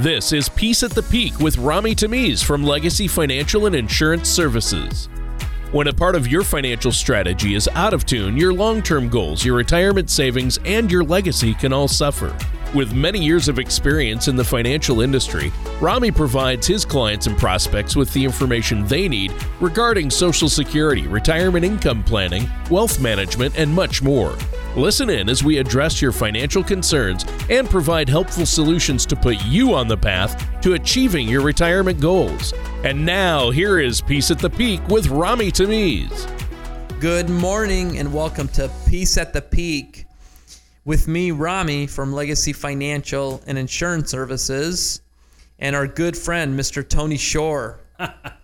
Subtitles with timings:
[0.00, 5.10] This is Peace at the Peak with Rami Tamiz from Legacy Financial and Insurance Services.
[5.72, 9.44] When a part of your financial strategy is out of tune, your long term goals,
[9.44, 12.34] your retirement savings, and your legacy can all suffer.
[12.74, 15.52] With many years of experience in the financial industry,
[15.82, 21.66] Rami provides his clients and prospects with the information they need regarding Social Security, retirement
[21.66, 24.34] income planning, wealth management, and much more.
[24.76, 29.74] Listen in as we address your financial concerns and provide helpful solutions to put you
[29.74, 32.54] on the path to achieving your retirement goals.
[32.84, 36.30] And now, here is Peace at the Peak with Rami Tamiz.
[37.00, 40.06] Good morning and welcome to Peace at the Peak
[40.84, 45.02] with me, Rami from Legacy Financial and Insurance Services,
[45.58, 46.88] and our good friend, Mr.
[46.88, 47.80] Tony Shore.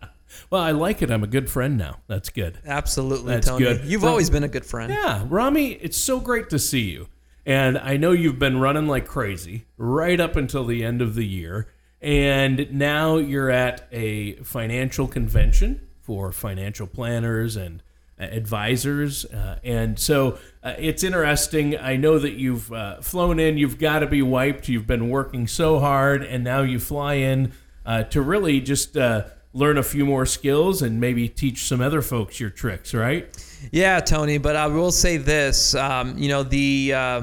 [0.50, 1.10] well, I like it.
[1.10, 1.98] I'm a good friend now.
[2.06, 2.58] That's good.
[2.66, 3.64] Absolutely, That's Tony.
[3.64, 3.84] good.
[3.84, 4.92] You've always been a good friend.
[4.92, 7.08] Yeah, Rami, it's so great to see you.
[7.44, 11.24] And I know you've been running like crazy right up until the end of the
[11.24, 11.68] year.
[12.00, 17.82] And now you're at a financial convention for financial planners and
[18.18, 19.24] uh, advisors.
[19.26, 21.78] Uh, and so uh, it's interesting.
[21.78, 24.68] I know that you've uh, flown in, you've got to be wiped.
[24.68, 27.52] You've been working so hard, and now you fly in
[27.84, 32.02] uh, to really just uh, learn a few more skills and maybe teach some other
[32.02, 33.26] folks your tricks, right?
[33.72, 34.38] Yeah, Tony.
[34.38, 37.22] But I will say this: um, you know, the uh,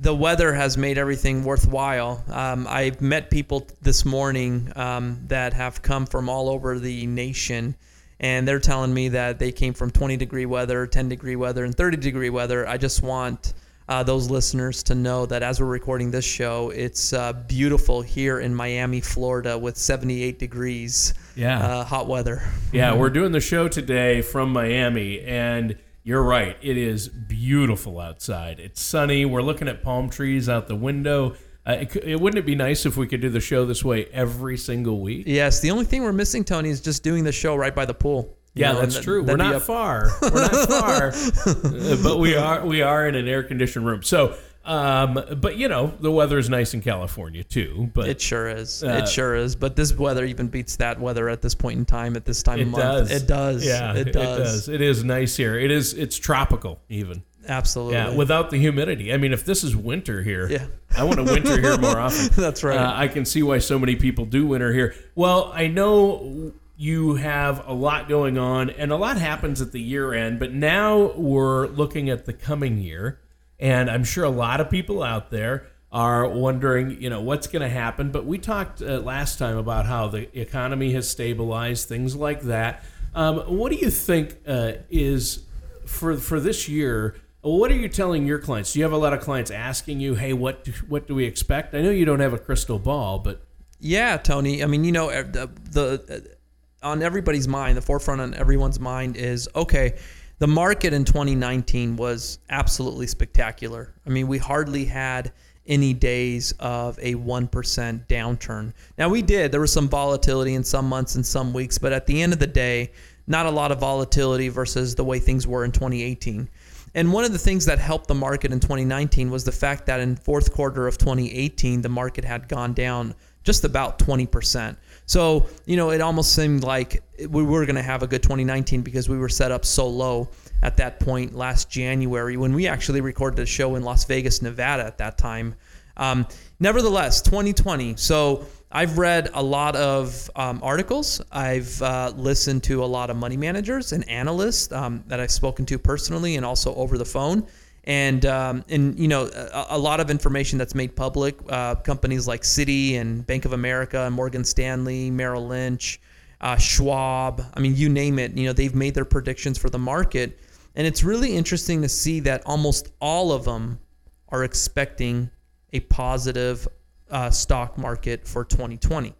[0.00, 2.24] the weather has made everything worthwhile.
[2.28, 7.76] Um, I've met people this morning um, that have come from all over the nation,
[8.18, 11.74] and they're telling me that they came from 20 degree weather, 10 degree weather, and
[11.74, 12.66] 30 degree weather.
[12.66, 13.52] I just want
[13.90, 18.38] uh, those listeners to know that as we're recording this show, it's uh, beautiful here
[18.38, 21.12] in Miami, Florida, with 78 degrees.
[21.34, 21.58] Yeah.
[21.58, 22.40] uh, hot weather.
[22.72, 26.56] Yeah, we're doing the show today from Miami, and you're right.
[26.62, 28.60] It is beautiful outside.
[28.60, 29.24] It's sunny.
[29.24, 31.34] We're looking at palm trees out the window.
[31.66, 34.06] Uh, it, it wouldn't it be nice if we could do the show this way
[34.12, 35.24] every single week?
[35.26, 37.94] Yes, the only thing we're missing, Tony, is just doing the show right by the
[37.94, 38.36] pool.
[38.54, 39.22] You Yeah, know, that's and true.
[39.22, 40.10] We're not a- far.
[40.20, 44.02] We're not far, Uh, but we are we are in an air conditioned room.
[44.02, 44.34] So,
[44.64, 47.90] um, but you know, the weather is nice in California too.
[47.94, 48.82] But It sure is.
[48.82, 49.54] Uh, it sure is.
[49.54, 52.58] But this weather even beats that weather at this point in time, at this time
[52.58, 52.82] it of month.
[52.82, 53.10] does.
[53.22, 53.64] It does.
[53.66, 54.68] Yeah, It does.
[54.68, 55.56] It is nice here.
[55.58, 55.94] It is.
[55.94, 57.22] It's tropical even.
[57.48, 57.94] Absolutely.
[57.94, 59.12] Yeah, without the humidity.
[59.14, 60.66] I mean, if this is winter here, Yeah.
[60.96, 62.28] I want to winter here more often.
[62.42, 62.76] That's right.
[62.76, 64.94] Uh, I can see why so many people do winter here.
[65.14, 69.82] Well, I know you have a lot going on, and a lot happens at the
[69.82, 73.20] year end, but now we're looking at the coming year,
[73.58, 77.60] and I'm sure a lot of people out there are wondering, you know, what's going
[77.60, 78.10] to happen.
[78.10, 82.82] But we talked uh, last time about how the economy has stabilized, things like that.
[83.14, 85.42] Um, what do you think uh, is
[85.84, 87.14] for for this year?
[87.42, 88.72] What are you telling your clients?
[88.72, 91.26] Do you have a lot of clients asking you, "Hey, what do, what do we
[91.26, 93.42] expect?" I know you don't have a crystal ball, but
[93.80, 94.62] Yeah, Tony.
[94.62, 96.39] I mean, you know, eh, the, the
[96.82, 99.98] on everybody's mind, the forefront on everyone's mind is okay.
[100.38, 103.92] The market in 2019 was absolutely spectacular.
[104.06, 105.32] I mean, we hardly had
[105.66, 108.72] any days of a 1% downturn.
[108.96, 109.52] Now, we did.
[109.52, 112.38] There was some volatility in some months and some weeks, but at the end of
[112.38, 112.92] the day,
[113.26, 116.48] not a lot of volatility versus the way things were in 2018.
[116.94, 120.00] And one of the things that helped the market in 2019 was the fact that
[120.00, 124.76] in fourth quarter of 2018, the market had gone down just about 20%.
[125.06, 128.82] So, you know, it almost seemed like we were going to have a good 2019
[128.82, 130.28] because we were set up so low
[130.62, 134.84] at that point last January when we actually recorded a show in Las Vegas, Nevada
[134.84, 135.54] at that time.
[135.96, 136.26] Um,
[136.58, 137.96] nevertheless, 2020.
[137.96, 141.20] So I've read a lot of um, articles.
[141.32, 145.66] I've uh, listened to a lot of money managers and analysts um, that I've spoken
[145.66, 147.46] to personally and also over the phone.
[147.84, 151.36] And um, and you know a, a lot of information that's made public.
[151.48, 155.98] Uh, companies like Citi and Bank of America and Morgan Stanley, Merrill Lynch,
[156.42, 157.42] uh, Schwab.
[157.54, 158.36] I mean, you name it.
[158.36, 160.38] You know they've made their predictions for the market,
[160.76, 163.80] and it's really interesting to see that almost all of them
[164.28, 165.30] are expecting
[165.72, 166.68] a positive
[167.10, 169.14] uh, stock market for 2020.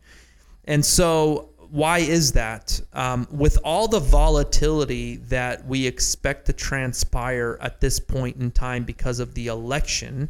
[0.64, 2.80] And so, why is that?
[2.92, 8.84] Um, with all the volatility that we expect to transpire at this point in time
[8.84, 10.28] because of the election,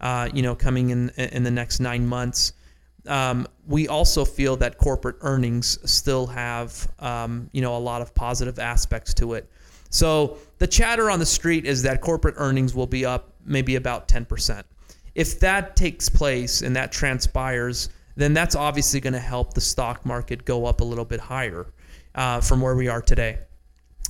[0.00, 2.54] uh, you know, coming in in the next nine months,
[3.06, 8.14] um, we also feel that corporate earnings still have, um, you know, a lot of
[8.14, 9.50] positive aspects to it.
[9.90, 14.08] So the chatter on the street is that corporate earnings will be up maybe about
[14.08, 14.62] 10%.
[15.14, 20.04] If that takes place and that transpires, then that's obviously going to help the stock
[20.04, 21.66] market go up a little bit higher
[22.14, 23.38] uh, from where we are today.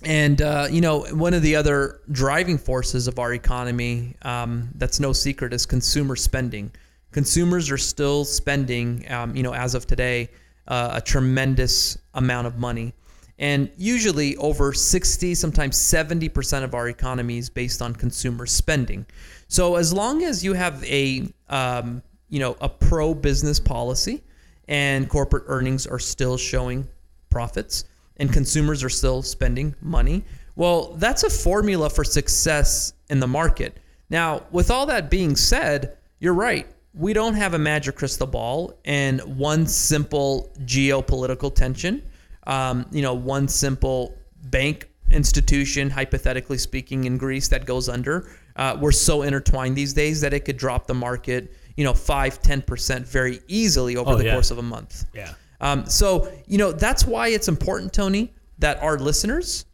[0.02, 4.98] And uh, you know, one of the other driving forces of our economy, um, that's
[4.98, 6.72] no secret, is consumer spending.
[7.12, 10.28] consumers are still spending, um, you know, as of today,
[10.68, 12.92] uh, a tremendous amount of money.
[13.40, 19.06] And usually over 60, sometimes 70% of our economy is based on consumer spending.
[19.48, 24.22] So as long as you have a, um, you know, a pro business policy
[24.68, 26.86] and corporate earnings are still showing
[27.30, 27.86] profits
[28.18, 30.22] and consumers are still spending money,
[30.54, 33.78] well, that's a formula for success in the market.
[34.10, 36.66] Now, with all that being said, you're right.
[36.92, 42.02] We don't have a magic crystal ball and one simple geopolitical tension
[42.50, 44.18] um, you know, one simple
[44.50, 48.28] bank institution, hypothetically speaking, in Greece that goes under.
[48.56, 52.42] Uh, we're so intertwined these days that it could drop the market, you know, five,
[52.42, 54.32] 10% very easily over Oh, the yeah.
[54.32, 55.04] course of a month.
[55.14, 55.34] Yeah.
[55.60, 59.66] Um, so, you know, that's why it's important, Tony, that our listeners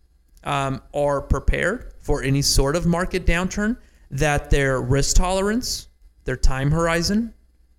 [0.44, 3.76] um, are prepared for any sort of market downturn,
[4.10, 5.88] that their risk tolerance,
[6.24, 7.32] their time horizon,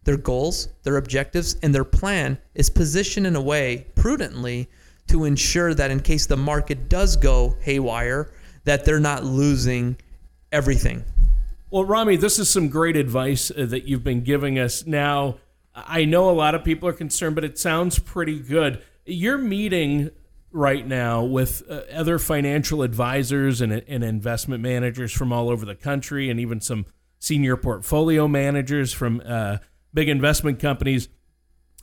[0.05, 4.69] their goals, their objectives, and their plan is positioned in a way prudently
[5.07, 8.31] to ensure that in case the market does go haywire,
[8.65, 9.97] that they're not losing
[10.51, 11.03] everything.
[11.69, 14.85] Well, Rami, this is some great advice uh, that you've been giving us.
[14.85, 15.37] Now,
[15.75, 18.81] I know a lot of people are concerned, but it sounds pretty good.
[19.05, 20.11] You're meeting
[20.51, 25.75] right now with uh, other financial advisors and, and investment managers from all over the
[25.75, 26.85] country, and even some
[27.19, 29.57] senior portfolio managers from uh,
[29.93, 31.09] big investment companies.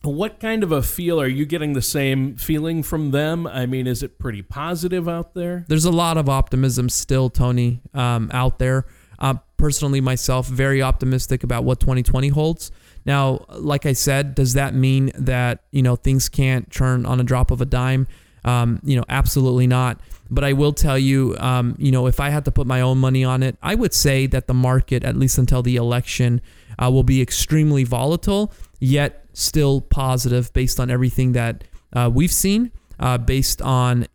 [0.05, 3.47] What kind of a feel are you getting the same feeling from them?
[3.47, 5.65] I mean, is it pretty positive out there?
[5.69, 8.87] there's a lot of optimism still, Tony, um, out there.
[9.19, 12.71] Uh, personally, myself, very optimistic about what 2020 holds.
[13.07, 17.25] Now, like I said, does that mean that you know things can't turn on a
[17.25, 18.07] drop of a dime?
[18.45, 20.01] Um, you know, absolutely not.
[20.31, 22.99] But I will tell you, um, you know, if I had to put my own
[22.99, 26.41] money on it, I would say that the market, at least until the election,
[26.79, 32.73] uh, will be extremely volatile, yet still positive based on everything that uh, we've seen,
[32.99, 34.07] uh, based on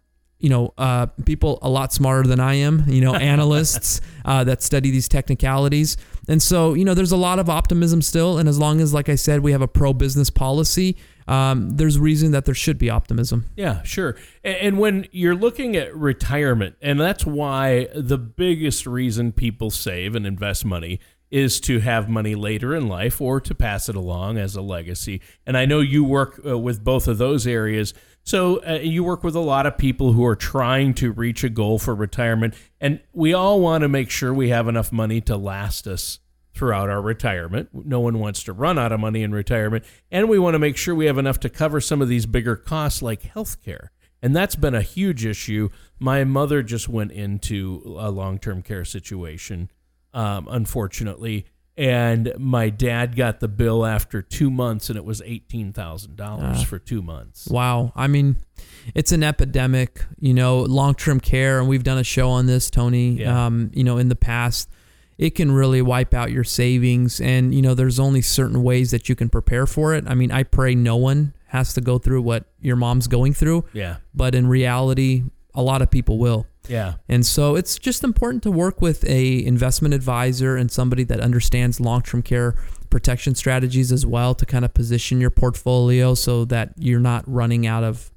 [0.42, 4.64] you know, uh, people a lot smarter than I am, you know, analysts uh, that
[4.64, 5.98] study these technicalities.
[6.30, 8.38] And so, you know, there's a lot of optimism still.
[8.38, 10.96] And as long as, like I said, we have a pro business policy,
[11.28, 13.48] um, there's reason that there should be optimism.
[13.58, 14.16] Yeah, sure.
[14.46, 20.16] A- And when you're looking at retirement, and that's why the biggest reason people save
[20.16, 21.02] and invest money
[21.32, 25.22] is to have money later in life or to pass it along as a legacy.
[25.46, 27.94] And I know you work uh, with both of those areas.
[28.24, 31.50] So uh, you work with a lot of people who are trying to reach a
[31.50, 32.56] goal for retirement.
[32.82, 36.20] And we all want to make sure we have enough money to last us
[36.54, 37.70] throughout our retirement.
[37.74, 39.86] No one wants to run out of money in retirement.
[40.12, 42.56] And we want to make sure we have enough to cover some of these bigger
[42.56, 43.90] costs like healthcare.
[44.22, 45.70] And that's been a huge issue.
[46.00, 49.70] My mother just went into a long term care situation,
[50.14, 51.46] um, unfortunately.
[51.78, 56.64] And my dad got the bill after two months, and it was $18,000 Ah.
[56.66, 57.48] for two months.
[57.48, 57.94] Wow.
[57.96, 58.36] I mean,
[58.94, 61.58] it's an epidemic, you know, long term care.
[61.60, 63.46] And we've done a show on this, Tony, Yeah.
[63.46, 64.70] um, you know, in the past.
[65.18, 67.20] It can really wipe out your savings.
[67.22, 70.04] And, you know, there's only certain ways that you can prepare for it.
[70.08, 73.64] I mean, I pray no one has to go through what your mom's going through.
[73.74, 73.98] Yeah.
[74.14, 75.24] But in reality,
[75.54, 76.46] a lot of people will.
[76.70, 76.96] Yeah.
[77.08, 81.80] And so it's just important to work with a investment advisor and somebody that understands
[81.80, 82.56] long-term care
[82.90, 87.68] protection strategies as well to kind of position your portfolio so that you're not running
[87.68, 88.12] out of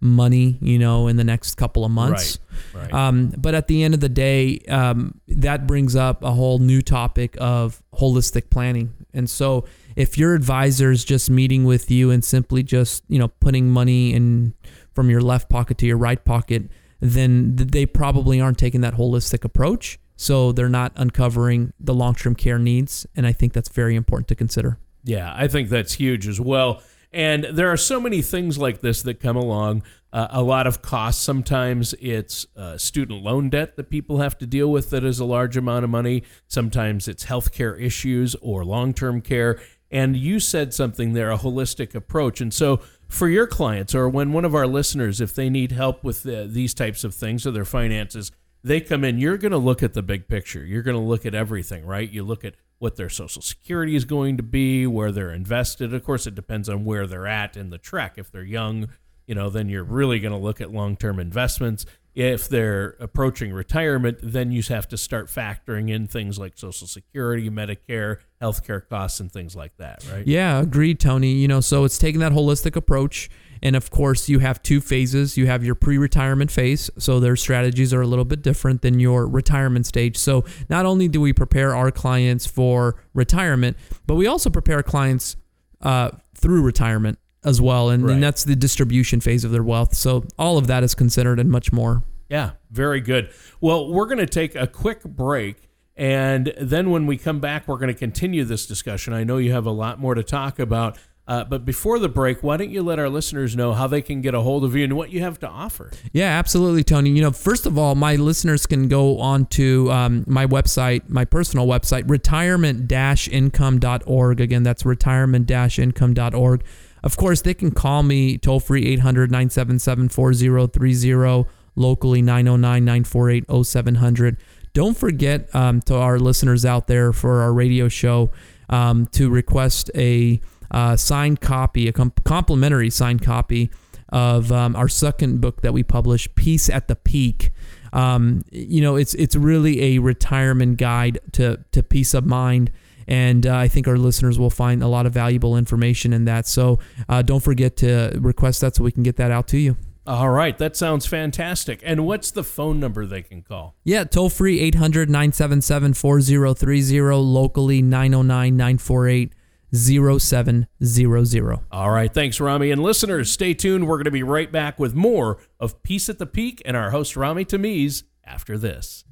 [0.00, 2.38] money, you know, in the next couple of months.
[2.72, 2.92] Right.
[2.92, 6.82] Um, but at the end of the day, um, that brings up a whole new
[6.82, 8.94] topic of holistic planning.
[9.12, 9.64] And so,
[9.96, 14.14] if your advisor is just meeting with you and simply just you know putting money
[14.14, 14.54] in
[14.94, 19.44] from your left pocket to your right pocket, then they probably aren't taking that holistic
[19.44, 19.98] approach.
[20.16, 24.34] So they're not uncovering the long-term care needs, and I think that's very important to
[24.34, 24.78] consider.
[25.04, 26.82] Yeah, I think that's huge as well.
[27.12, 29.82] And there are so many things like this that come along.
[30.12, 31.22] Uh, a lot of costs.
[31.22, 35.24] Sometimes it's uh, student loan debt that people have to deal with that is a
[35.24, 36.22] large amount of money.
[36.48, 39.60] Sometimes it's healthcare issues or long term care.
[39.90, 42.40] And you said something there, a holistic approach.
[42.40, 46.04] And so, for your clients or when one of our listeners, if they need help
[46.04, 48.30] with uh, these types of things or their finances,
[48.62, 50.64] they come in, you're going to look at the big picture.
[50.64, 52.10] You're going to look at everything, right?
[52.10, 55.94] You look at what their social security is going to be, where they're invested.
[55.94, 58.14] Of course, it depends on where they're at in the trek.
[58.16, 58.88] If they're young,
[59.26, 61.86] you know, then you're really going to look at long term investments.
[62.14, 67.48] If they're approaching retirement, then you have to start factoring in things like Social Security,
[67.48, 70.26] Medicare, healthcare costs, and things like that, right?
[70.26, 71.32] Yeah, agreed, Tony.
[71.32, 73.30] You know, so it's taking that holistic approach
[73.62, 75.36] And of course, you have two phases.
[75.36, 76.90] You have your pre retirement phase.
[76.98, 80.16] So their strategies are a little bit different than your retirement stage.
[80.16, 85.36] So not only do we prepare our clients for retirement, but we also prepare clients
[85.82, 87.90] uh, through retirement as well.
[87.90, 88.14] And, Right.
[88.14, 89.94] and that's the distribution phase of their wealth.
[89.94, 92.02] So all of that is considered and much more.
[92.28, 93.30] Yeah, very good.
[93.60, 95.68] Well, we're going to take a quick break.
[95.96, 99.12] And then when we come back, we're going to continue this discussion.
[99.14, 100.98] I know you have a lot more to talk about.
[101.26, 104.22] Uh, but before the break, why don't you let our listeners know how they can
[104.22, 105.90] get a hold of you and what you have to offer?
[106.10, 107.10] Yeah, absolutely, Tony.
[107.10, 111.26] You know, first of all, my listeners can go on to um, my website, my
[111.26, 114.40] personal website, retirement-income.org.
[114.40, 116.64] Again, that's retirement-income.org.
[117.02, 124.36] Of course, they can call me toll free 800 977 4030, locally 909 948 0700.
[124.72, 128.30] Don't forget um, to our listeners out there for our radio show
[128.68, 130.40] um, to request a
[130.70, 133.70] uh, signed copy, a com- complimentary signed copy
[134.10, 137.50] of um, our second book that we published, Peace at the Peak.
[137.92, 142.70] Um, you know, it's it's really a retirement guide to to peace of mind,
[143.08, 146.46] and uh, I think our listeners will find a lot of valuable information in that.
[146.46, 149.76] So uh, don't forget to request that so we can get that out to you.
[150.06, 151.80] All right, that sounds fantastic.
[151.84, 153.74] And what's the phone number they can call?
[153.84, 159.34] Yeah, toll free 800 977 4030, locally 909 948
[159.74, 161.58] 0700.
[161.70, 162.70] All right, thanks, Rami.
[162.70, 163.86] And listeners, stay tuned.
[163.86, 166.90] We're going to be right back with more of Peace at the Peak and our
[166.90, 169.04] host, Rami Tamiz, after this.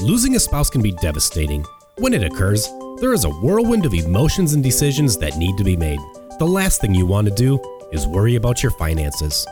[0.00, 1.62] Losing a spouse can be devastating.
[1.98, 2.66] When it occurs,
[3.00, 5.98] there is a whirlwind of emotions and decisions that need to be made.
[6.38, 7.58] The last thing you want to do
[7.92, 9.46] is worry about your finances.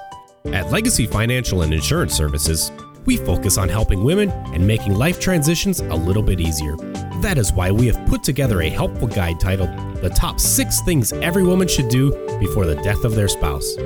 [0.53, 2.71] At Legacy Financial and Insurance Services,
[3.09, 6.77] we focus on helping women and making life transitions a little bit easier.
[7.23, 9.71] That is why we have put together a helpful guide titled
[10.03, 13.77] The Top 6 Things Every Woman Should Do Before the Death of Their Spouse.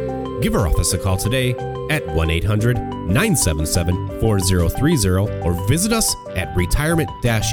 [0.43, 1.53] Give our office a call today
[1.89, 7.09] at 1 800 977 4030 or visit us at retirement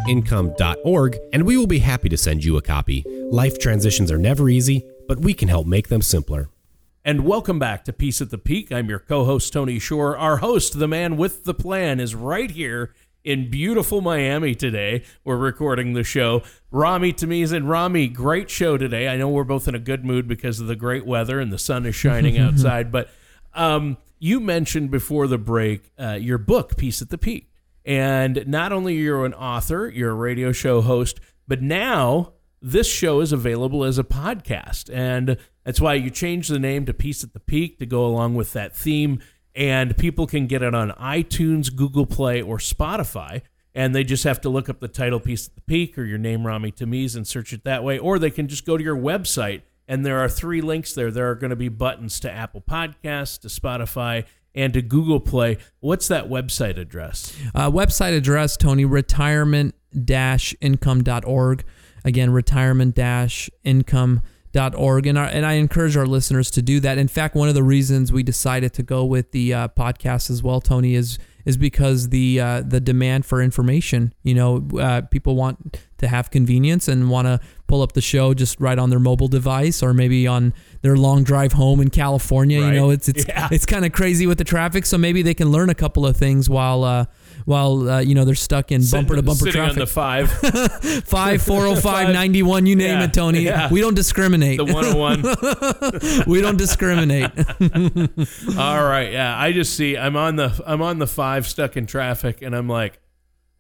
[0.07, 3.05] income.org and we will be happy to send you a copy.
[3.29, 6.49] Life transitions are never easy, but we can help make them simpler.
[7.05, 8.73] And welcome back to Peace at the Peak.
[8.73, 10.17] I'm your co host, Tony Shore.
[10.17, 15.03] Our host, the man with the plan, is right here in beautiful Miami today.
[15.23, 16.43] We're recording the show.
[16.71, 19.07] Rami Tamiz and Rami, great show today.
[19.07, 21.57] I know we're both in a good mood because of the great weather and the
[21.57, 22.91] sun is shining outside.
[22.91, 23.09] But
[23.53, 27.49] um, you mentioned before the break uh, your book, Peace at the Peak.
[27.85, 33.21] And not only you're an author, you're a radio show host, but now this show
[33.21, 34.93] is available as a podcast.
[34.93, 38.35] And that's why you changed the name to Peace at the Peak to go along
[38.35, 39.19] with that theme.
[39.55, 43.41] And people can get it on iTunes, Google Play, or Spotify.
[43.73, 46.17] And they just have to look up the title Peace at the Peak or your
[46.17, 47.99] name, Rami Tamiz, and search it that way.
[47.99, 49.61] Or they can just go to your website.
[49.87, 51.11] And there are three links there.
[51.11, 55.57] There are going to be buttons to Apple Podcasts, to Spotify, and to Google Play.
[55.79, 57.35] What's that website address?
[57.55, 61.63] Uh, website address, Tony, retirement-income.org.
[62.03, 65.07] Again, retirement-income.org.
[65.07, 66.97] And, our, and I encourage our listeners to do that.
[66.97, 70.43] In fact, one of the reasons we decided to go with the uh, podcast as
[70.43, 74.13] well, Tony, is is because the uh, the demand for information.
[74.23, 77.39] You know, uh, people want to have convenience and want to
[77.69, 81.23] pull up the show just right on their mobile device or maybe on their long
[81.23, 82.59] drive home in California.
[82.61, 82.73] Right.
[82.73, 83.47] You know, it's it's Yeah.
[83.51, 86.17] it's kind of crazy with the traffic, so maybe they can learn a couple of
[86.17, 87.05] things while uh,
[87.45, 89.79] while uh, you know they're stuck in bumper to bumper Sitting on traffic.
[89.79, 90.31] the five,
[91.05, 93.41] Five, four hundred five, ninety one, you name Yeah, it, Tony.
[93.41, 93.69] yeah.
[93.71, 94.57] We don't discriminate.
[94.57, 96.23] the 101.
[96.27, 97.29] we don't discriminate.
[98.57, 99.35] All right, yeah.
[99.37, 102.67] I just see I'm on the I'm on the five stuck in traffic, and I'm
[102.67, 102.99] like,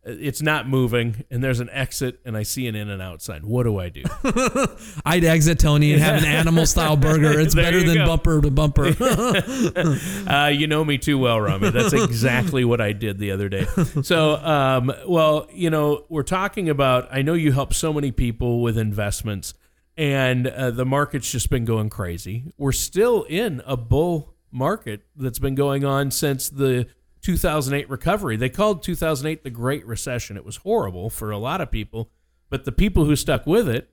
[0.03, 3.41] it's not moving, and there's an exit, and I see an In-N-Out sign.
[3.41, 4.03] What do I do?
[5.05, 7.37] I'd exit Tony and have an animal style burger.
[7.39, 8.05] It's better than go.
[8.05, 8.95] bumper to bumper.
[10.29, 11.71] Uh, you know me too well, Rami.
[11.71, 13.65] That's exactly what I did the other day.
[14.03, 17.07] So, um, well, you know, we're talking about.
[17.11, 19.53] I know you help so many people with investments,
[19.97, 22.53] and uh, the market's just been going crazy.
[22.57, 26.87] We're still in a bull market that's been going on since the
[27.21, 28.35] 2008 recovery.
[28.37, 30.37] They called 2008 the Great Recession.
[30.37, 32.09] It was horrible for a lot of people,
[32.49, 33.89] but the people who stuck with it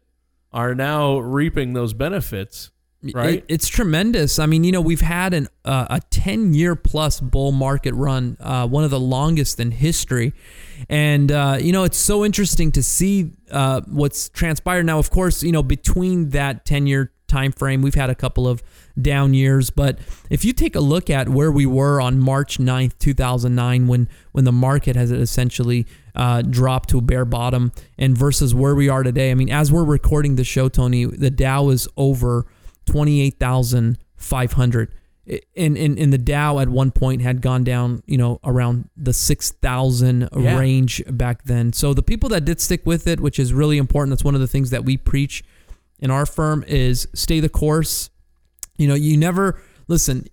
[0.53, 2.71] are now reaping those benefits.
[3.15, 3.35] Right?
[3.39, 4.39] It- it's tremendous.
[4.39, 8.37] I mean, you know, we've had an uh, a ten year plus bull market run,
[8.41, 10.33] uh, one of the longest in history,
[10.89, 14.87] and uh, you know, it's so interesting to see uh, what's transpired.
[14.87, 18.47] Now, of course, you know, between that ten year time frame, we've had a couple
[18.47, 18.63] of
[19.01, 19.99] down years, but
[20.31, 24.45] if you take a look at where we were on March 9th, 2009, when when
[24.45, 29.03] the market has essentially uh, dropped to a bare bottom, and versus where we are
[29.03, 32.47] today, I mean, as we're recording the show, Tony, the Dow is over
[34.17, 34.93] 500
[35.57, 39.13] and, and, and the Dow at one point had gone down, you know, around the
[39.13, 40.57] 6,000 Yeah.
[40.59, 41.73] range back then.
[41.73, 44.41] So the people that did stick with it, which is really important, that's one of
[44.41, 45.43] the things that we preach
[45.99, 48.11] in our firm is stay the course.
[48.77, 50.27] You know, you never, listen,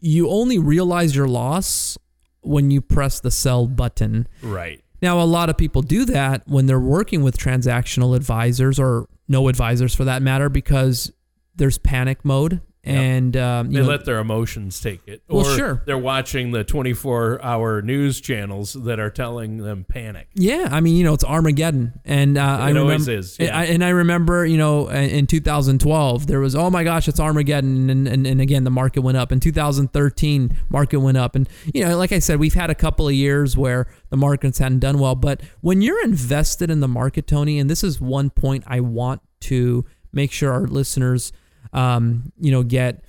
[0.00, 1.96] you only realize your loss
[2.40, 4.26] when you press the sell button.
[4.42, 4.82] Right.
[5.02, 9.48] Now, a lot of people do that when they're working with transactional advisors or no
[9.48, 11.12] advisors for that matter because
[11.54, 15.22] there's panic mode and um, They know, let their emotions take it.
[15.28, 15.82] Well, or sure.
[15.86, 20.28] They're watching the 24 hour news channels that are telling them panic.
[20.34, 23.56] Yeah, I mean, you know, it's Armageddon, and uh, I It remember, always is, yeah.
[23.56, 27.90] I, and I remember, you know, in 2012, there was, oh my gosh, it's Armageddon,
[27.90, 29.32] and, and and again, the market went up.
[29.32, 33.08] In 2013, market went up, and you know, like I said, we've had a couple
[33.08, 37.26] of years where the markets hadn't done well, but when you're invested in the market,
[37.26, 41.32] Tony, and this is one point I want to make sure our listeners,
[41.72, 43.04] um, you know, get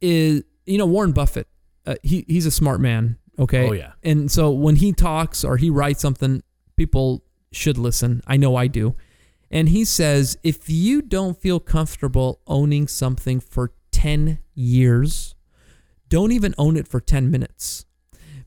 [0.00, 1.46] is, you know, Warren Buffett,
[1.86, 3.92] uh, he he's a smart man, okay, Oh, yeah.
[4.02, 6.42] and so when he talks or he writes something,
[6.76, 8.22] people should listen.
[8.26, 8.94] I know I do.
[9.50, 15.34] And he says, if you don't feel comfortable owning something for 10 years,
[16.08, 17.84] don't even own it for 10 minutes.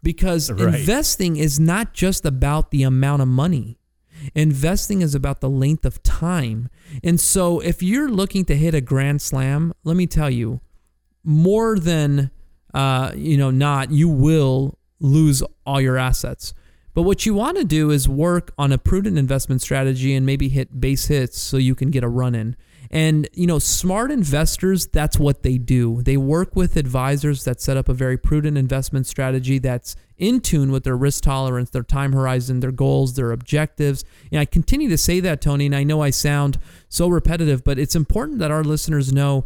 [0.02, 0.76] Because Right.
[0.76, 3.78] investing is not just about the amount of money.
[4.36, 6.70] Investing is about the length of time.
[7.04, 10.62] And so if you're looking to hit a grand slam, let me tell you,
[11.24, 12.32] more than
[12.74, 16.54] uh, you know not you will lose all your assets
[16.94, 20.50] but what you want to do is work on a prudent investment strategy and maybe
[20.50, 22.56] hit base hits so you can get a run in
[22.94, 27.76] and you know smart investors that's what they do they work with advisors that set
[27.76, 32.14] up a very prudent investment strategy that's in tune with their risk tolerance their time
[32.14, 36.02] horizon their goals their objectives and i continue to say that tony and i know
[36.02, 36.58] i sound
[36.88, 39.46] so repetitive but it's important that our listeners know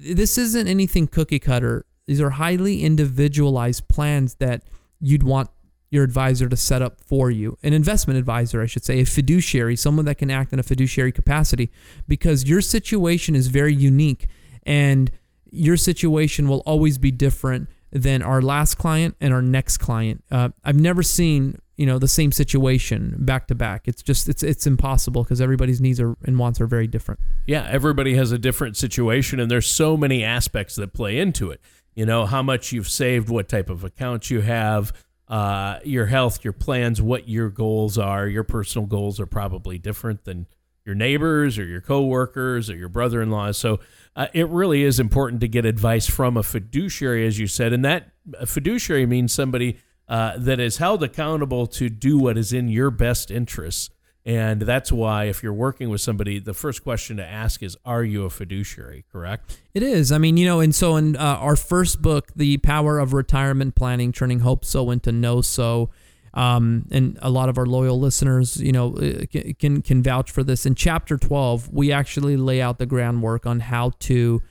[0.00, 1.84] this isn't anything cookie cutter.
[2.06, 4.62] These are highly individualized plans that
[5.00, 5.50] you'd want
[5.90, 7.58] your advisor to set up for you.
[7.62, 11.12] An investment advisor, I should say, a fiduciary, someone that can act in a fiduciary
[11.12, 11.70] capacity
[12.06, 14.28] because your situation is very unique
[14.64, 15.10] and
[15.50, 20.22] your situation will always be different than our last client and our next client.
[20.30, 23.88] Uh, I've never seen you know the same situation back to back.
[23.88, 27.20] It's just it's it's impossible because everybody's needs are and wants are very different.
[27.46, 31.62] Yeah, everybody has a different situation, and there's so many aspects that play into it.
[31.94, 34.92] You know, how much you've saved, what type of accounts you have,
[35.30, 38.26] uh, your health, your plans, what your goals are.
[38.26, 40.46] Your personal goals are probably different than
[40.84, 43.52] your neighbors or your coworkers or your brother-in-law.
[43.52, 43.78] So
[44.16, 47.84] uh, it really is important to get advice from a fiduciary, as you said, and
[47.84, 48.10] that
[48.44, 53.30] fiduciary means somebody uh, that is held accountable to do what is in your best
[53.30, 53.90] interests.
[54.26, 58.04] And that's why, if you're working with somebody, the first question to ask is, Are
[58.04, 59.04] you a fiduciary?
[59.10, 59.58] Correct?
[59.72, 60.12] It is.
[60.12, 63.74] I mean, you know, and so in uh, our first book, The Power of Retirement
[63.74, 65.88] Planning, Turning Hope So into Know So,
[66.34, 69.24] um, and a lot of our loyal listeners, you know, uh,
[69.58, 70.66] can, can vouch for this.
[70.66, 74.42] In chapter 12, we actually lay out the groundwork on how to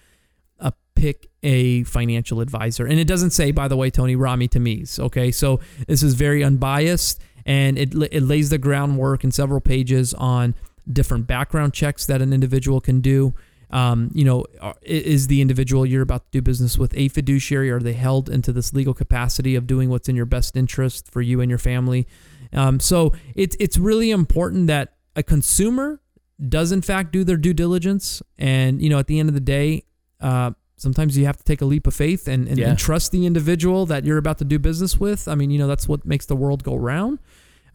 [0.60, 2.86] uh, pick a financial advisor.
[2.86, 5.00] And it doesn't say, by the way, Tony Rami Tamiz.
[5.00, 10.14] Okay, so this is very unbiased, and it it lays the groundwork in several pages
[10.14, 10.54] on
[10.92, 13.34] different background checks that an individual can do.
[13.72, 14.46] Um, you know,
[14.84, 17.72] is the individual you're about to do business with a fiduciary?
[17.72, 21.22] Are they held into this legal capacity of doing what's in your best interest for
[21.22, 22.08] you and your family?
[22.54, 26.02] Um, so it's it's really important that a consumer
[26.48, 29.42] does in fact do their due diligence, and you know, at the end of the
[29.42, 29.86] day,
[30.22, 32.70] uh, sometimes you have to take a leap of faith and, and, Yeah.
[32.70, 35.28] and trust the individual that you're about to do business with.
[35.28, 37.20] I mean, you know, that's what makes the world go round.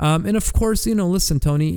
[0.01, 1.71] Um, and of course, you know, listen, Tony,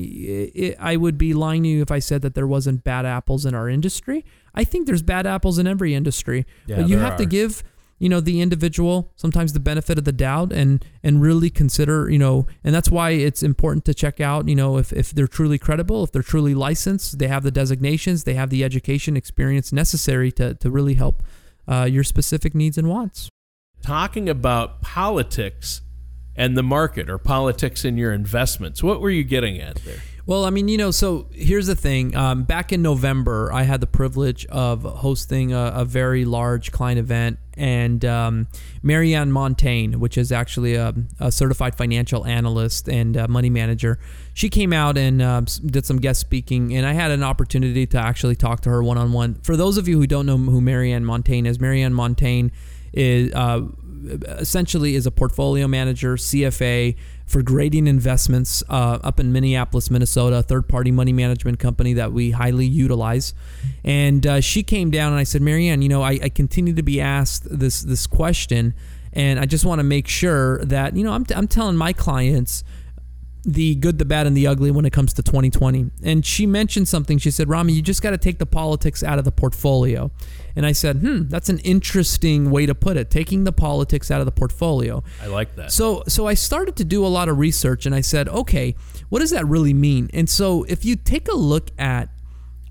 [0.57, 3.05] i i I would be lying to you if I said that there wasn't bad
[3.05, 4.25] apples in our industry.
[4.55, 7.63] I think there's bad apples in every industry, Yeah, but you have to give
[7.99, 12.19] you know the individual sometimes the benefit of the doubt and and really consider you
[12.19, 15.57] know and that's why it's important to check out you know if, if they're truly
[15.57, 20.31] credible if they're truly licensed they have the designations they have the education experience necessary
[20.31, 21.23] to to really help
[21.67, 23.29] uh, your specific needs and wants
[23.81, 25.81] Talking about politics
[26.35, 28.83] and the market or politics in your investments.
[28.83, 29.99] What were you getting at there?
[30.25, 32.15] Well, I mean, you know, so here's the thing.
[32.15, 36.99] Um, back in November, I had the privilege of hosting a, a very large client
[36.99, 38.47] event, and um,
[38.83, 43.99] Marianne Montaigne, which is actually a, a certified financial analyst and money manager,
[44.33, 47.97] she came out and uh, did some guest speaking, and I had an opportunity to
[47.97, 49.35] actually talk to her one on one.
[49.41, 52.49] For those of you who don't know who Marianne Montaigne is, Marianne Montaigne
[52.93, 53.61] is uh,
[54.27, 56.95] essentially is a portfolio manager, CFA,
[57.27, 62.31] for Gradient Investments uh, up in Minneapolis, Minnesota, third party money management company that we
[62.31, 63.33] highly utilize.
[63.83, 66.83] And uh, she came down and I said, Marianne, you know, I, I continue to
[66.83, 68.73] be asked this, this question.
[69.11, 72.63] And I just want to make sure that, you know, I'm, I'm telling my clients,
[73.47, 75.89] the good, the bad, and the ugly when it comes to 2020.
[76.03, 77.17] And she mentioned something.
[77.17, 80.11] She said, Rami, you just got to take the politics out of the portfolio.
[80.57, 84.19] And I said, hmm, that's an interesting way to put it, taking the politics out
[84.19, 85.01] of the portfolio.
[85.21, 85.71] I like that.
[85.71, 88.75] So, so I started to do a lot of research and I said, okay,
[89.07, 90.09] what does that really mean?
[90.13, 92.09] And so if you take a look at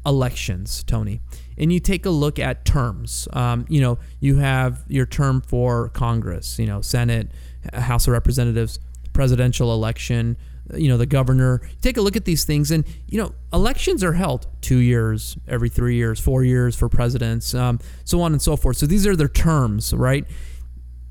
[0.04, 1.20] elections, Tony,
[1.56, 5.88] and you take a look at terms, um, you know, you have your term for
[5.88, 7.30] Congress, you know, Senate,
[7.72, 8.78] House of Representatives,
[9.14, 10.36] presidential election,
[10.74, 12.70] you know the governor take a look at these things.
[12.70, 17.55] And you know elections are held two years every three years four years for presidents
[17.55, 18.76] um, so on and so forth.
[18.76, 20.24] So these are their terms right?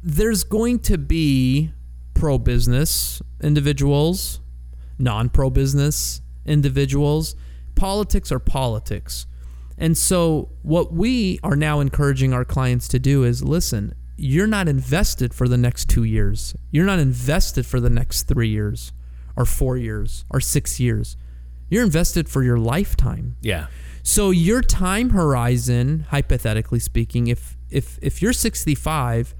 [0.03, 1.71] There's going to be
[2.13, 4.39] pro-business individuals
[4.97, 7.35] non-pro-business individuals.
[7.75, 9.25] Politics are politics.
[9.77, 14.69] And so what we are now encouraging our clients to do is listen you're not
[14.69, 16.55] invested for the next two years.
[16.71, 18.93] You're not invested for the next three years
[19.35, 21.17] or four years or six years.
[21.69, 23.37] You're invested for your lifetime.
[23.41, 23.67] Yeah.
[24.03, 29.33] So your time horizon, hypothetically speaking, if if if you're 65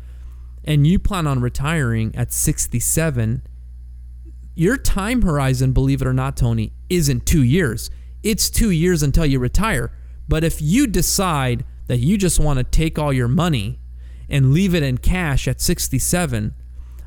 [0.64, 3.44] and you plan on retiring at 67,
[4.56, 7.92] your time horizon, believe it or not, Tony, isn't two years.
[8.24, 9.92] It's two years until you retire.
[10.28, 13.80] But if you decide that you just want to take all your money
[14.28, 16.56] and leave it in cash at 67,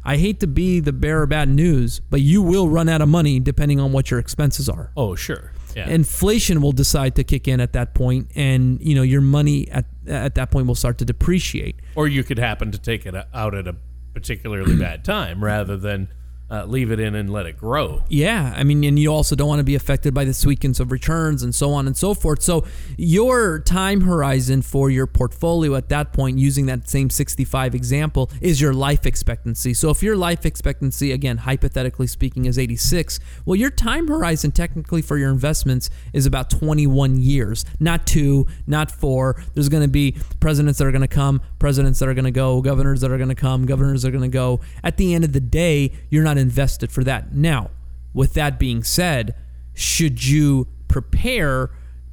[0.05, 3.09] I hate to be the bearer of bad news, but you will run out of
[3.09, 4.93] money depending on what your expenses are.
[4.97, 5.53] Oh, sure.
[5.77, 5.89] Yeah.
[5.89, 9.85] Inflation will decide to kick in at that point, and you know your money at
[10.07, 11.77] at that point will start to depreciate.
[11.95, 13.77] Or you could happen to take it out at a
[14.15, 16.09] particularly bad time rather than
[16.51, 18.03] uh, leave it in and let it grow.
[18.09, 20.91] Yeah, I mean, and you also don't want to be affected by the sequence of
[20.91, 22.43] returns and so on and so forth.
[22.43, 22.65] So
[22.97, 28.61] your time horizon for your portfolio at that point, using that same 65 example, is
[28.61, 29.75] your life expectancy.
[29.75, 35.03] So if your life expectancy, again, hypothetically speaking, is 86, well, your time horizon technically
[35.03, 39.43] for your investments is about 21 years, not two, not four.
[39.55, 42.31] There's going to be presidents that are going to come, presidents that are going to
[42.31, 44.61] go, governors that are going to come, governors that are going to go.
[44.83, 47.35] At the end of the day, you're not invested for that.
[47.35, 47.71] Now,
[48.15, 49.35] with that being said,
[49.75, 51.71] should you prepare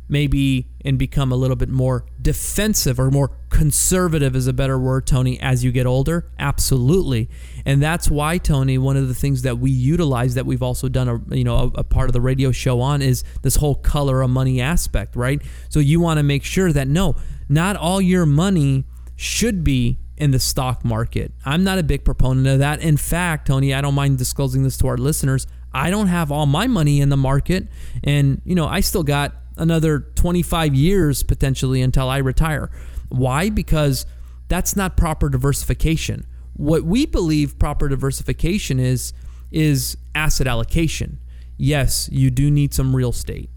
[0.08, 5.08] maybe and become a little bit more defensive or more conservative is a better word
[5.08, 6.30] tony as you get older?
[6.38, 7.30] Absolutely.
[7.66, 11.08] And that's why tony one of the things that we utilize that we've also done
[11.08, 14.22] a you know a, a part of the radio show on is this whole color
[14.22, 15.42] of money aspect right?
[15.70, 17.16] So you want to make sure that no
[17.50, 18.86] not all your money
[19.16, 21.34] should be in the stock market.
[21.46, 22.82] I'm not a big proponent of that.
[22.82, 25.48] In fact, Tony, I don't mind disclosing this to our listeners.
[25.74, 27.68] I don't have all my money in the market
[28.04, 32.72] and, you know, I still got another 25 years potentially until I retire.
[33.10, 33.50] Why?
[33.50, 34.06] Because
[34.48, 36.26] that's not proper diversification.
[36.54, 39.14] What we believe proper diversification is
[39.52, 41.20] is asset allocation.
[41.58, 43.50] Yes, you do need some real estate.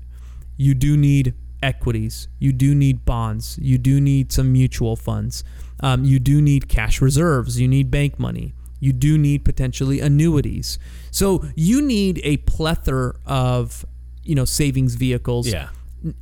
[0.57, 2.29] You do need equities.
[2.39, 3.59] You do need bonds.
[3.61, 5.45] You do need some mutual funds.
[5.81, 7.61] Um, you do need cash reserves.
[7.61, 8.55] You need bank money.
[8.81, 10.79] You do need potentially annuities.
[11.11, 13.85] So you need a plethora of
[14.23, 15.49] you know savings vehicles.
[15.49, 15.71] Yeah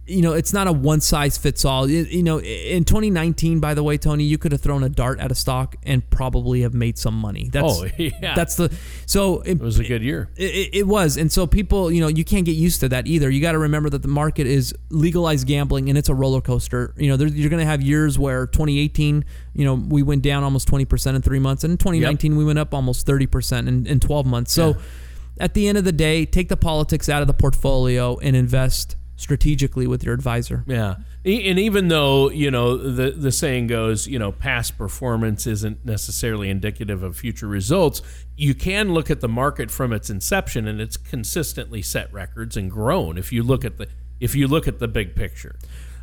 [0.06, 1.88] you know, it's not a one size fits all.
[1.88, 5.30] You know, in 2019, by the way, Tony, you could have thrown a dart at
[5.30, 7.50] a stock and probably have made some money.
[7.52, 8.34] That's, oh, yeah.
[8.34, 10.30] That's the so it, it was a good year.
[10.36, 13.28] It, it, was, and so people, you know, you can't get used to that either.
[13.28, 16.94] You got to remember that the market is legalized gambling and it's a roller coaster.
[16.96, 20.68] You know, you're going to have years where 2018, you know, we went down almost
[20.68, 22.38] 20 percent in three months, and in 2019 yep.
[22.38, 24.52] we went up almost 30 percent in, in 12 months.
[24.52, 24.70] So.
[24.70, 24.74] Yeah.
[25.38, 28.96] At the end of the day, take the politics out of the portfolio and invest
[29.16, 30.62] strategically with your advisor.
[30.66, 30.96] Yeah.
[31.24, 36.50] And even though, you know, the the saying goes, you know, past performance isn't necessarily
[36.50, 38.02] indicative of future results,
[38.36, 42.70] you can look at the market from its inception and it's consistently set records and
[42.70, 43.88] grown if you look at the
[44.20, 45.56] if you look at the big picture.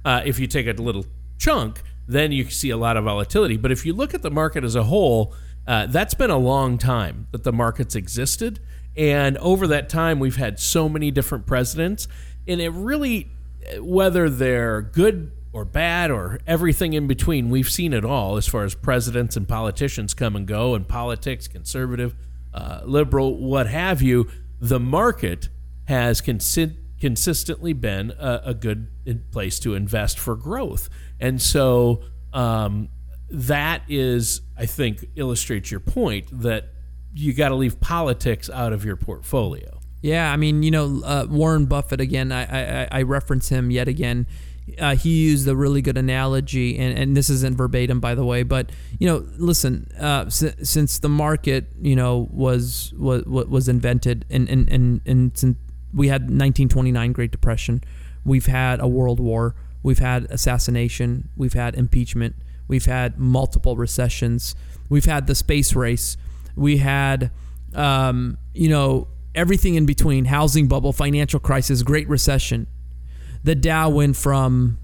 [0.03, 1.05] Uh, if you take a little
[1.37, 3.57] chunk, then you see a lot of volatility.
[3.57, 5.33] But if you look at the market as a whole,
[5.65, 8.59] uh, that's been a long time that the market's existed.
[8.95, 12.07] And over that time, we've had so many different presidents
[12.47, 13.31] and it really,
[13.79, 18.63] whether they're good or bad or everything in between, we've seen it all as far
[18.63, 22.15] as presidents and politicians come and go, and politics, conservative,
[22.53, 24.27] uh, liberal, what have you.
[24.59, 25.49] The market
[25.85, 28.87] has consi- consistently been a, a, good
[29.31, 32.89] place to invest for growth, and so um,
[33.29, 36.69] that is, I think, illustrates your point that
[37.13, 39.79] you got to leave politics out of your portfolio.
[40.03, 42.33] Yeah, I mean, you know, uh, Warren Buffett again.
[42.33, 44.27] I, I I reference him yet again.
[44.77, 48.43] Uh, he used a really good analogy, and, and this isn't verbatim, by the way.
[48.43, 54.25] But you know, listen, uh, si- since the market, you know, was was was invented,
[54.29, 55.57] and and and, and since
[55.93, 57.81] we had 1929 Great Depression,
[58.25, 62.35] we've had a world war, we've had assassination, we've had impeachment,
[62.67, 64.53] we've had multiple recessions,
[64.89, 66.17] we've had the space race,
[66.57, 67.31] we had,
[67.73, 72.67] um, you know, everything in between: housing bubble, financial crisis, Great Recession
[73.43, 74.79] the Dow went from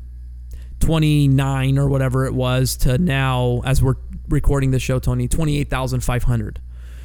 [0.82, 3.96] 29 or whatever it was to now, as we're
[4.28, 6.62] recording the show, Tony, 28,500.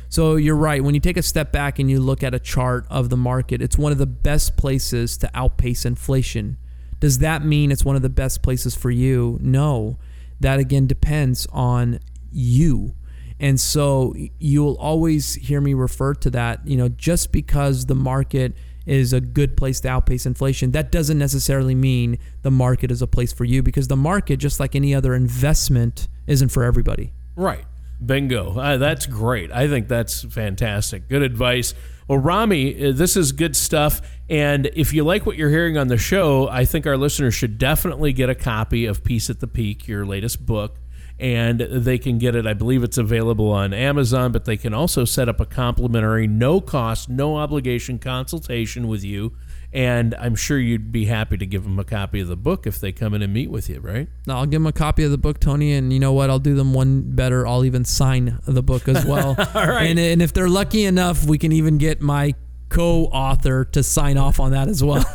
[0.09, 0.83] So you're right.
[0.83, 3.63] When you take a step back and you look at a chart of the market,
[3.63, 6.57] it's one of the best places to outpace inflation.
[7.01, 9.39] Does that mean it's one of the best places for you?
[9.41, 9.99] No.
[10.41, 12.95] That again depends on you.
[13.41, 18.55] And so you'll always hear me refer to that, you know, just because the market
[18.87, 23.07] is a good place to outpace inflation, that doesn't necessarily mean the market is a
[23.07, 27.13] place for you because the market, just like any other investment, isn't for everybody.
[27.35, 27.65] Right.
[28.05, 28.59] Bingo.
[28.59, 29.51] Uh, that's great.
[29.51, 31.09] I think that's fantastic.
[31.09, 31.75] Good advice.
[32.07, 34.03] Well, Rami, uh, this is good stuff.
[34.29, 37.59] And if you like what you're hearing on the show, I think our listeners should
[37.59, 40.77] definitely get a copy of Peace at the Peak, your latest book
[41.19, 42.47] and they can get it.
[42.47, 46.61] I believe it's available on Amazon, but they can also set up a complimentary, no
[46.61, 49.33] cost, no obligation consultation with you.
[49.73, 52.79] And I'm sure you'd be happy to give them a copy of the book if
[52.79, 54.09] they come in and meet with you, right?
[54.25, 55.73] No, I'll give them a copy of the book, Tony.
[55.73, 56.31] And you know what?
[56.31, 57.45] I'll do them one better.
[57.45, 59.37] I'll even sign the book as well.
[59.37, 59.87] All right.
[59.87, 62.35] And, and if they're lucky enough, we can even get my
[62.69, 64.97] co-author to sign off on that as well.